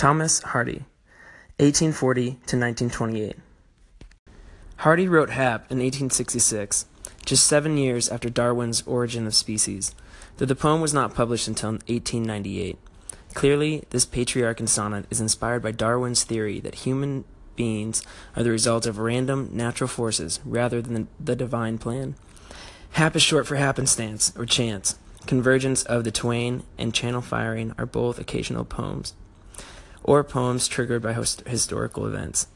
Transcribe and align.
Thomas 0.00 0.40
Hardy, 0.40 0.86
1840 1.58 2.24
to 2.24 2.56
1928. 2.56 3.36
Hardy 4.76 5.06
wrote 5.06 5.28
Hap 5.28 5.70
in 5.70 5.76
1866, 5.76 6.86
just 7.26 7.46
seven 7.46 7.76
years 7.76 8.08
after 8.08 8.30
Darwin's 8.30 8.80
Origin 8.86 9.26
of 9.26 9.34
Species, 9.34 9.94
though 10.38 10.46
the 10.46 10.54
poem 10.54 10.80
was 10.80 10.94
not 10.94 11.14
published 11.14 11.48
until 11.48 11.72
1898. 11.72 12.78
Clearly, 13.34 13.84
this 13.90 14.06
Petrarchan 14.06 14.70
sonnet 14.70 15.04
is 15.10 15.20
inspired 15.20 15.62
by 15.62 15.72
Darwin's 15.72 16.24
theory 16.24 16.60
that 16.60 16.76
human 16.76 17.26
beings 17.54 18.02
are 18.34 18.42
the 18.42 18.50
result 18.50 18.86
of 18.86 18.96
random 18.96 19.50
natural 19.52 19.86
forces 19.86 20.40
rather 20.46 20.80
than 20.80 21.08
the 21.22 21.36
divine 21.36 21.76
plan. 21.76 22.14
Hap 22.92 23.14
is 23.16 23.22
short 23.22 23.46
for 23.46 23.56
happenstance 23.56 24.32
or 24.34 24.46
chance. 24.46 24.98
Convergence 25.26 25.82
of 25.82 26.04
the 26.04 26.10
twain 26.10 26.62
and 26.78 26.94
channel 26.94 27.20
firing 27.20 27.74
are 27.76 27.84
both 27.84 28.18
occasional 28.18 28.64
poems, 28.64 29.12
or 30.02 30.24
poems 30.24 30.68
triggered 30.68 31.02
by 31.02 31.12
historical 31.12 32.06
events. 32.06 32.46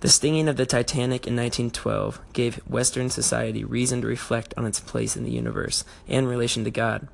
The 0.00 0.08
stinging 0.08 0.48
of 0.48 0.56
the 0.56 0.66
Titanic 0.66 1.26
in 1.26 1.34
1912 1.34 2.20
gave 2.34 2.56
Western 2.68 3.08
society 3.08 3.64
reason 3.64 4.02
to 4.02 4.06
reflect 4.06 4.52
on 4.56 4.66
its 4.66 4.78
place 4.78 5.16
in 5.16 5.24
the 5.24 5.30
universe 5.30 5.84
and 6.06 6.28
relation 6.28 6.62
to 6.64 6.70
God. 6.70 7.08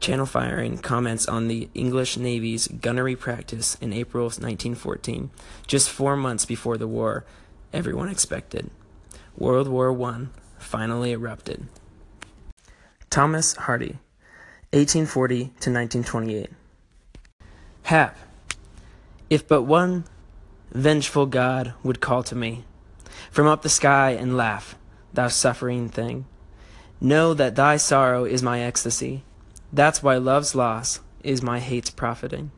Channel 0.00 0.26
firing 0.26 0.78
comments 0.78 1.28
on 1.28 1.46
the 1.46 1.68
English 1.74 2.16
Navy's 2.16 2.66
gunnery 2.66 3.14
practice 3.14 3.76
in 3.80 3.92
April 3.92 4.24
1914, 4.24 5.30
just 5.68 5.88
four 5.88 6.16
months 6.16 6.44
before 6.44 6.76
the 6.76 6.88
war 6.88 7.24
everyone 7.72 8.08
expected. 8.08 8.70
World 9.38 9.68
War 9.68 9.92
I 10.02 10.26
finally 10.58 11.12
erupted. 11.12 11.68
Thomas 13.08 13.54
Hardy, 13.54 13.98
1840 14.72 15.36
to 15.36 15.70
1928. 15.70 16.50
Hap, 17.84 18.16
if 19.32 19.48
but 19.48 19.62
one 19.62 20.04
vengeful 20.72 21.24
God 21.24 21.72
would 21.82 22.02
call 22.02 22.22
to 22.24 22.34
me 22.34 22.64
from 23.30 23.46
up 23.46 23.62
the 23.62 23.68
sky 23.70 24.10
and 24.10 24.36
laugh, 24.36 24.74
thou 25.14 25.28
suffering 25.28 25.88
thing, 25.88 26.26
know 27.00 27.32
that 27.32 27.56
thy 27.56 27.78
sorrow 27.78 28.26
is 28.26 28.42
my 28.42 28.60
ecstasy. 28.60 29.24
That's 29.72 30.02
why 30.02 30.16
love's 30.18 30.54
loss 30.54 31.00
is 31.22 31.42
my 31.42 31.60
hate's 31.60 31.88
profiting. 31.88 32.50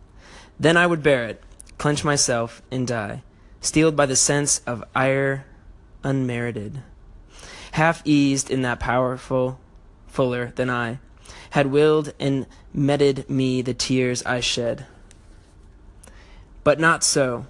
Then 0.59 0.77
I 0.77 0.89
would 0.89 1.01
bear 1.01 1.27
it, 1.27 1.45
clench 1.79 2.03
myself, 2.03 2.61
and 2.73 2.89
die, 2.89 3.23
steeled 3.61 3.95
by 3.95 4.07
the 4.07 4.17
sense 4.17 4.61
of 4.67 4.83
ire 4.97 5.47
unmerited. 6.03 6.83
Half 7.71 8.03
eased 8.05 8.51
in 8.51 8.63
that 8.63 8.81
powerful, 8.81 9.61
fuller 10.09 10.53
than 10.57 10.71
I, 10.71 10.99
had 11.51 11.69
willed 11.69 12.13
and 12.19 12.47
meted 12.73 13.31
me 13.31 13.63
the 13.63 13.75
tears 13.75 14.25
I 14.25 14.41
shed. 14.41 14.87
But 16.65 16.81
not 16.81 17.05
so. 17.05 17.47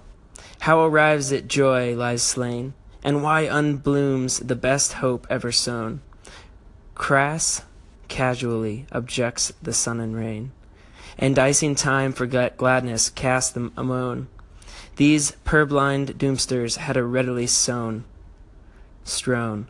How 0.59 0.83
arrives 0.85 1.31
it 1.31 1.47
joy 1.47 1.95
lies 1.95 2.21
slain, 2.21 2.73
and 3.03 3.23
why 3.23 3.45
unblooms 3.45 4.45
the 4.45 4.55
best 4.55 4.93
hope 4.93 5.25
ever 5.29 5.51
sown? 5.51 6.01
Crass 6.95 7.63
casually 8.07 8.85
objects 8.91 9.51
the 9.61 9.73
sun 9.73 9.99
and 9.99 10.15
rain, 10.15 10.51
and 11.17 11.35
dicing 11.35 11.75
time 11.75 12.11
for 12.13 12.25
gladness 12.25 13.09
casts 13.09 13.51
them 13.51 13.71
a 13.77 13.83
moan. 13.83 14.27
These 14.97 15.33
purblind 15.45 16.15
doomsters 16.17 16.77
had 16.77 16.97
a 16.97 17.03
readily 17.03 17.47
sown, 17.47 18.05
strown, 19.03 19.67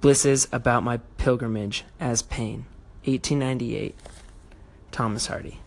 blisses 0.00 0.48
about 0.52 0.82
my 0.82 0.98
pilgrimage 1.18 1.84
as 2.00 2.22
pain. 2.22 2.66
1898. 3.04 3.96
Thomas 4.92 5.26
Hardy. 5.26 5.60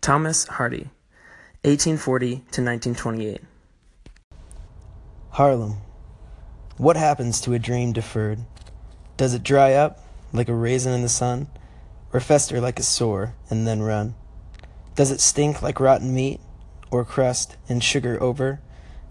Thomas 0.00 0.46
Hardy, 0.46 0.90
1840 1.66 2.28
to 2.28 2.62
1928. 2.62 3.40
Harlem. 5.30 5.78
What 6.76 6.96
happens 6.96 7.40
to 7.40 7.54
a 7.54 7.58
dream 7.58 7.92
deferred? 7.92 8.38
Does 9.16 9.34
it 9.34 9.42
dry 9.42 9.72
up 9.72 9.98
like 10.32 10.48
a 10.48 10.54
raisin 10.54 10.92
in 10.92 11.02
the 11.02 11.08
sun, 11.08 11.48
or 12.12 12.20
fester 12.20 12.60
like 12.60 12.78
a 12.78 12.84
sore 12.84 13.34
and 13.50 13.66
then 13.66 13.82
run? 13.82 14.14
Does 14.94 15.10
it 15.10 15.20
stink 15.20 15.60
like 15.60 15.80
rotten 15.80 16.14
meat, 16.14 16.38
or 16.92 17.04
crust 17.04 17.56
and 17.68 17.82
sugar 17.82 18.16
over 18.22 18.60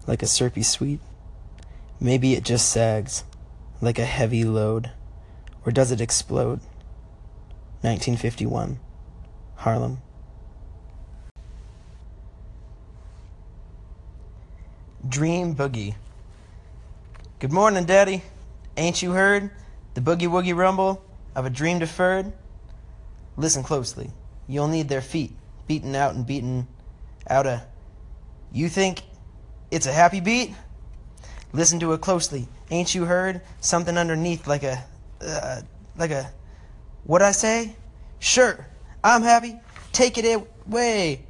like 0.06 0.22
a 0.22 0.26
syrupy 0.26 0.62
sweet? 0.62 1.00
Maybe 2.00 2.32
it 2.32 2.42
just 2.42 2.72
sags 2.72 3.24
like 3.82 3.98
a 3.98 4.06
heavy 4.06 4.44
load, 4.44 4.92
or 5.66 5.72
does 5.72 5.92
it 5.92 6.00
explode? 6.00 6.60
1951, 7.82 8.78
Harlem. 9.56 9.98
Dream 15.08 15.54
Boogie. 15.54 15.94
Good 17.38 17.52
morning, 17.52 17.84
Daddy. 17.84 18.22
Ain't 18.76 19.02
you 19.02 19.12
heard 19.12 19.50
the 19.94 20.00
boogie 20.00 20.28
woogie 20.28 20.56
rumble 20.56 21.04
of 21.34 21.44
a 21.44 21.50
dream 21.50 21.78
deferred? 21.78 22.32
Listen 23.36 23.62
closely. 23.62 24.10
You'll 24.48 24.68
need 24.68 24.88
their 24.88 25.02
feet 25.02 25.32
beaten 25.66 25.94
out 25.94 26.14
and 26.14 26.26
beaten 26.26 26.66
out 27.28 27.46
a. 27.46 27.66
You 28.52 28.68
think 28.68 29.02
it's 29.70 29.86
a 29.86 29.92
happy 29.92 30.20
beat? 30.20 30.54
Listen 31.52 31.78
to 31.80 31.92
it 31.92 32.00
closely. 32.00 32.48
Ain't 32.70 32.94
you 32.94 33.04
heard 33.04 33.42
something 33.60 33.96
underneath 33.98 34.46
like 34.46 34.62
a. 34.62 34.82
Uh, 35.20 35.60
like 35.96 36.10
a. 36.10 36.32
What 37.04 37.22
I 37.22 37.32
say? 37.32 37.76
Sure, 38.18 38.66
I'm 39.04 39.22
happy. 39.22 39.60
Take 39.92 40.18
it 40.18 40.42
away. 40.66 41.26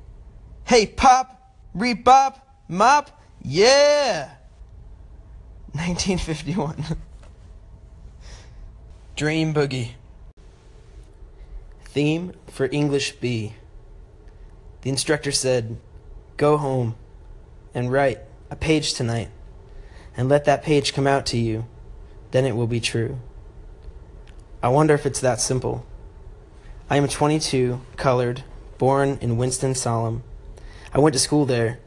Hey, 0.65 0.86
pop, 0.86 1.53
rebop, 1.76 2.41
mop, 2.69 3.16
yeah! 3.46 4.30
1951. 5.72 6.84
Dream 9.14 9.54
Boogie. 9.54 9.90
Theme 11.84 12.32
for 12.48 12.68
English 12.72 13.12
B. 13.12 13.54
The 14.82 14.90
instructor 14.90 15.30
said, 15.30 15.76
Go 16.36 16.56
home 16.56 16.96
and 17.72 17.92
write 17.92 18.18
a 18.50 18.56
page 18.56 18.94
tonight, 18.94 19.28
and 20.16 20.28
let 20.28 20.44
that 20.44 20.64
page 20.64 20.92
come 20.92 21.06
out 21.06 21.24
to 21.26 21.38
you. 21.38 21.66
Then 22.32 22.44
it 22.44 22.56
will 22.56 22.66
be 22.66 22.80
true. 22.80 23.20
I 24.60 24.68
wonder 24.68 24.94
if 24.94 25.06
it's 25.06 25.20
that 25.20 25.40
simple. 25.40 25.86
I 26.90 26.96
am 26.96 27.06
22, 27.06 27.80
colored, 27.96 28.42
born 28.76 29.18
in 29.20 29.36
Winston-Salem. 29.36 30.24
I 30.92 30.98
went 30.98 31.14
to 31.14 31.20
school 31.20 31.46
there, 31.46 31.78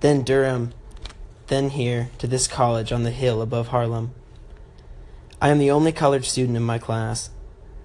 then 0.00 0.22
Durham, 0.22 0.72
then 1.48 1.70
here 1.70 2.10
to 2.18 2.26
this 2.26 2.48
college 2.48 2.92
on 2.92 3.02
the 3.02 3.10
hill 3.10 3.40
above 3.40 3.68
Harlem. 3.68 4.12
I 5.40 5.50
am 5.50 5.58
the 5.58 5.70
only 5.70 5.92
colored 5.92 6.24
student 6.24 6.56
in 6.56 6.62
my 6.62 6.78
class. 6.78 7.30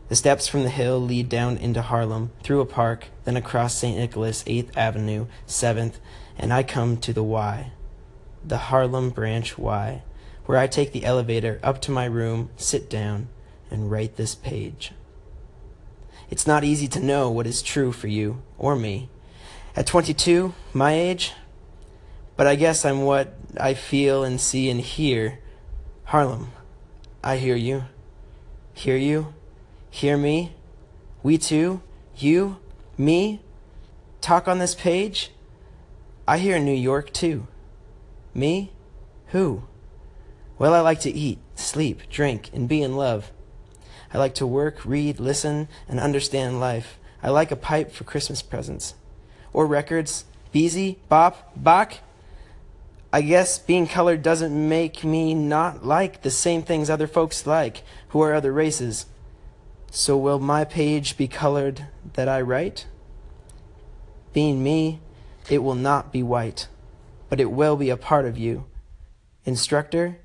The 0.10 0.16
steps 0.16 0.48
from 0.48 0.64
the 0.64 0.70
hill 0.70 1.00
lead 1.00 1.30
down 1.30 1.58
into 1.58 1.82
Harlem, 1.82 2.32
through 2.44 2.62
a 2.62 2.66
park, 2.66 3.08
then 3.24 3.38
across 3.38 3.76
St. 3.76 3.98
Nicholas, 3.98 4.44
8th 4.44 4.76
Avenue, 4.76 5.28
7th, 5.48 5.96
and 6.38 6.52
I 6.52 6.64
come 6.64 6.98
to 6.98 7.14
the 7.14 7.24
Y, 7.24 7.72
the 8.44 8.58
Harlem 8.58 9.10
Branch 9.10 9.58
Y, 9.58 10.04
where 10.46 10.58
I 10.58 10.68
take 10.68 10.92
the 10.92 11.06
elevator 11.06 11.60
up 11.64 11.82
to 11.82 11.92
my 11.92 12.06
room, 12.06 12.50
sit 12.58 12.90
down, 12.90 13.30
and 13.70 13.90
write 13.90 14.18
this 14.18 14.36
page. 14.36 14.92
It's 16.30 16.48
not 16.48 16.64
easy 16.64 16.88
to 16.90 17.00
know 17.00 17.30
what 17.30 17.48
is 17.48 17.62
true 17.62 17.92
for 17.92 18.08
you 18.08 18.42
or 18.58 18.76
me. 18.76 19.10
At 19.76 19.88
22, 19.88 20.54
my 20.74 20.94
age, 20.94 21.34
but 22.42 22.48
I 22.48 22.56
guess 22.56 22.86
I'm 22.86 23.04
what 23.04 23.36
I 23.56 23.76
feel 23.76 24.24
and 24.24 24.42
see 24.42 24.68
and 24.72 24.82
hear. 24.82 25.38
Harlem, 26.06 26.52
I 27.24 27.38
hear 27.38 27.56
you. 27.56 27.84
Hear 28.74 28.98
you? 28.98 29.36
Hear 29.92 30.18
me? 30.18 30.56
We 31.22 31.38
two? 31.38 31.82
You? 32.16 32.58
Me? 32.98 33.42
Talk 34.22 34.48
on 34.48 34.58
this 34.58 34.74
page? 34.74 35.30
I 36.28 36.40
hear 36.40 36.58
New 36.58 36.74
York 36.74 37.14
too. 37.14 37.46
Me? 38.34 38.72
Who? 39.28 39.62
Well, 40.58 40.74
I 40.74 40.80
like 40.80 41.02
to 41.02 41.12
eat, 41.12 41.38
sleep, 41.54 42.10
drink, 42.10 42.50
and 42.54 42.68
be 42.68 42.82
in 42.82 42.96
love. 42.96 43.32
I 44.12 44.18
like 44.18 44.34
to 44.34 44.48
work, 44.48 44.84
read, 44.84 45.20
listen, 45.20 45.68
and 45.88 46.00
understand 46.00 46.60
life. 46.60 46.98
I 47.22 47.30
like 47.30 47.52
a 47.52 47.56
pipe 47.56 47.92
for 47.92 48.04
Christmas 48.04 48.42
presents. 48.42 48.96
Or 49.54 49.68
records. 49.68 50.26
Bessie, 50.52 50.98
Bop, 51.08 51.52
Bach. 51.56 52.00
I 53.14 53.22
guess 53.22 53.60
being 53.60 53.88
colored 53.88 54.24
doesn't 54.24 54.70
make 54.70 55.04
me 55.04 55.34
not 55.34 55.86
like 55.86 56.22
the 56.22 56.32
same 56.32 56.64
things 56.64 56.90
other 56.90 57.08
folks 57.08 57.46
like, 57.46 57.84
who 58.10 58.22
are 58.22 58.34
other 58.34 58.54
races. 58.54 59.06
So 59.92 60.18
will 60.18 60.40
my 60.40 60.64
page 60.64 61.18
be 61.18 61.28
colored 61.28 61.88
that 62.14 62.30
I 62.30 62.40
write? 62.40 62.88
Being 64.32 64.64
me, 64.64 65.02
it 65.50 65.58
will 65.58 65.76
not 65.76 66.14
be 66.14 66.24
white, 66.24 66.70
but 67.28 67.42
it 67.42 67.52
will 67.52 67.76
be 67.76 67.90
a 67.90 67.98
part 67.98 68.26
of 68.26 68.38
you. 68.38 68.66
Instructor, 69.44 70.20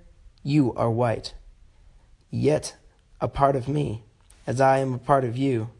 you 0.44 0.72
are 0.74 0.90
white. 0.90 1.34
Yet 2.30 2.76
a 3.20 3.26
part 3.26 3.56
of 3.56 3.66
me, 3.66 4.04
as 4.46 4.60
I 4.60 4.78
am 4.78 4.94
a 4.94 4.98
part 4.98 5.24
of 5.24 5.36
you. 5.36 5.70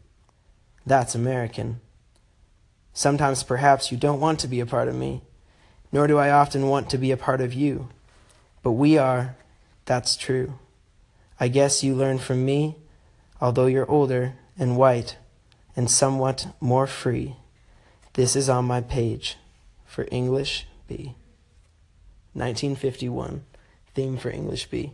That's 0.85 1.15
American. 1.15 1.79
Sometimes 2.91 3.43
perhaps 3.43 3.91
you 3.91 3.97
don't 3.97 4.19
want 4.19 4.39
to 4.39 4.47
be 4.47 4.59
a 4.59 4.65
part 4.65 4.89
of 4.89 4.95
me, 4.95 5.21
nor 5.91 6.07
do 6.07 6.17
I 6.17 6.29
often 6.29 6.67
want 6.67 6.89
to 6.89 6.97
be 6.97 7.11
a 7.11 7.17
part 7.17 7.41
of 7.41 7.53
you. 7.53 7.89
But 8.63 8.73
we 8.73 8.97
are, 8.97 9.35
that's 9.85 10.17
true. 10.17 10.53
I 11.39 11.47
guess 11.47 11.83
you 11.83 11.95
learn 11.95 12.17
from 12.19 12.45
me, 12.45 12.75
although 13.39 13.67
you're 13.67 13.89
older 13.89 14.33
and 14.57 14.77
white 14.77 15.17
and 15.75 15.89
somewhat 15.89 16.47
more 16.59 16.87
free. 16.87 17.35
This 18.13 18.35
is 18.35 18.49
on 18.49 18.65
my 18.65 18.81
page 18.81 19.37
for 19.85 20.07
English 20.11 20.65
B. 20.87 21.15
1951, 22.33 23.43
theme 23.93 24.17
for 24.17 24.29
English 24.29 24.67
B. 24.69 24.93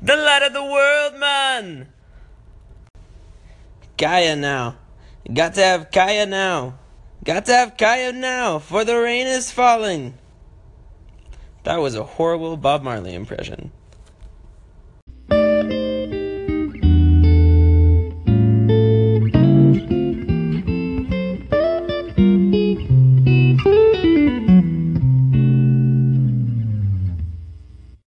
The 0.00 0.16
light 0.16 0.42
of 0.42 0.52
the 0.52 0.64
world, 0.64 1.18
man! 1.18 1.88
Kaya 3.96 4.36
now. 4.36 4.76
Got 5.32 5.54
to 5.54 5.62
have 5.62 5.90
Kaya 5.90 6.26
now. 6.26 6.74
Got 7.24 7.46
to 7.46 7.52
have 7.52 7.76
Kaya 7.76 8.12
now, 8.12 8.58
for 8.58 8.84
the 8.84 8.96
rain 8.98 9.26
is 9.26 9.50
falling. 9.50 10.14
That 11.64 11.78
was 11.78 11.94
a 11.94 12.04
horrible 12.04 12.56
Bob 12.56 12.82
Marley 12.82 13.14
impression. 13.14 13.72